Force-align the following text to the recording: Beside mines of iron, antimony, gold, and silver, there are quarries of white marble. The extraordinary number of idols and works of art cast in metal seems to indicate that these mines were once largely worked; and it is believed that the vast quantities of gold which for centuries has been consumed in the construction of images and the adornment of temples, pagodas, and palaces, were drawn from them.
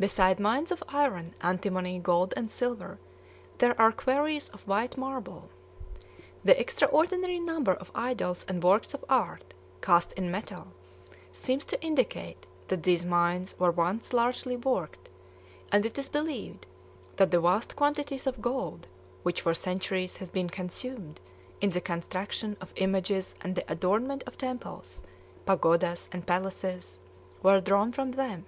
Beside 0.00 0.40
mines 0.40 0.70
of 0.70 0.82
iron, 0.88 1.34
antimony, 1.42 1.98
gold, 1.98 2.32
and 2.38 2.50
silver, 2.50 2.98
there 3.58 3.78
are 3.78 3.92
quarries 3.92 4.48
of 4.48 4.66
white 4.66 4.96
marble. 4.96 5.50
The 6.42 6.58
extraordinary 6.58 7.38
number 7.38 7.74
of 7.74 7.90
idols 7.94 8.46
and 8.48 8.62
works 8.64 8.94
of 8.94 9.04
art 9.10 9.52
cast 9.82 10.14
in 10.14 10.30
metal 10.30 10.68
seems 11.34 11.66
to 11.66 11.82
indicate 11.82 12.46
that 12.68 12.82
these 12.82 13.04
mines 13.04 13.54
were 13.58 13.70
once 13.70 14.14
largely 14.14 14.56
worked; 14.56 15.10
and 15.70 15.84
it 15.84 15.98
is 15.98 16.08
believed 16.08 16.66
that 17.16 17.30
the 17.30 17.42
vast 17.42 17.76
quantities 17.76 18.26
of 18.26 18.40
gold 18.40 18.88
which 19.22 19.42
for 19.42 19.52
centuries 19.52 20.16
has 20.16 20.30
been 20.30 20.48
consumed 20.48 21.20
in 21.60 21.68
the 21.68 21.80
construction 21.82 22.56
of 22.62 22.72
images 22.76 23.34
and 23.42 23.54
the 23.54 23.70
adornment 23.70 24.24
of 24.26 24.38
temples, 24.38 25.04
pagodas, 25.44 26.08
and 26.10 26.26
palaces, 26.26 27.00
were 27.42 27.60
drawn 27.60 27.92
from 27.92 28.12
them. 28.12 28.46